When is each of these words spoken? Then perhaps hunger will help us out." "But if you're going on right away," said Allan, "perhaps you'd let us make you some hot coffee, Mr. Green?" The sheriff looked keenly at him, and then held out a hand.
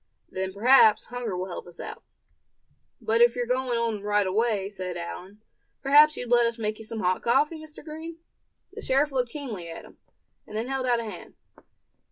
Then 0.31 0.51
perhaps 0.51 1.03
hunger 1.03 1.37
will 1.37 1.45
help 1.45 1.67
us 1.67 1.79
out." 1.79 2.01
"But 2.99 3.21
if 3.21 3.35
you're 3.35 3.45
going 3.45 3.77
on 3.77 4.01
right 4.01 4.25
away," 4.25 4.67
said 4.67 4.97
Allan, 4.97 5.43
"perhaps 5.83 6.17
you'd 6.17 6.31
let 6.31 6.47
us 6.47 6.57
make 6.57 6.79
you 6.79 6.85
some 6.85 7.01
hot 7.01 7.21
coffee, 7.21 7.59
Mr. 7.59 7.83
Green?" 7.85 8.17
The 8.73 8.81
sheriff 8.81 9.11
looked 9.11 9.29
keenly 9.29 9.69
at 9.69 9.85
him, 9.85 9.99
and 10.47 10.57
then 10.57 10.69
held 10.69 10.87
out 10.87 10.99
a 11.01 11.03
hand. 11.03 11.35